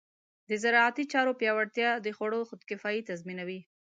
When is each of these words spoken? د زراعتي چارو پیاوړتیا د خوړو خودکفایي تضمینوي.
د 0.49 0.51
زراعتي 0.63 1.03
چارو 1.13 1.37
پیاوړتیا 1.39 1.89
د 2.05 2.07
خوړو 2.17 2.47
خودکفایي 2.49 3.01
تضمینوي. 3.09 3.59